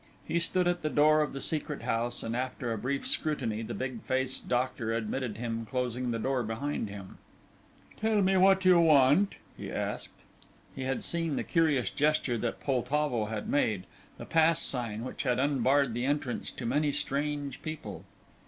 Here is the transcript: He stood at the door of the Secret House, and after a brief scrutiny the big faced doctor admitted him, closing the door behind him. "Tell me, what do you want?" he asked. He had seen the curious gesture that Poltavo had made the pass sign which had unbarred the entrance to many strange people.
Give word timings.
He 0.25 0.39
stood 0.39 0.67
at 0.67 0.81
the 0.81 0.89
door 0.89 1.21
of 1.21 1.31
the 1.31 1.39
Secret 1.39 1.83
House, 1.83 2.23
and 2.23 2.35
after 2.35 2.73
a 2.73 2.77
brief 2.79 3.05
scrutiny 3.05 3.61
the 3.61 3.75
big 3.75 4.01
faced 4.01 4.47
doctor 4.49 4.91
admitted 4.91 5.37
him, 5.37 5.63
closing 5.63 6.09
the 6.09 6.17
door 6.17 6.41
behind 6.41 6.89
him. 6.89 7.19
"Tell 7.99 8.23
me, 8.23 8.35
what 8.35 8.61
do 8.61 8.69
you 8.69 8.79
want?" 8.79 9.35
he 9.55 9.71
asked. 9.71 10.23
He 10.75 10.85
had 10.85 11.03
seen 11.03 11.35
the 11.35 11.43
curious 11.43 11.91
gesture 11.91 12.39
that 12.39 12.59
Poltavo 12.61 13.25
had 13.25 13.47
made 13.47 13.83
the 14.17 14.25
pass 14.25 14.59
sign 14.63 15.03
which 15.03 15.21
had 15.21 15.37
unbarred 15.37 15.93
the 15.93 16.05
entrance 16.07 16.49
to 16.49 16.65
many 16.65 16.91
strange 16.91 17.61
people. 17.61 18.03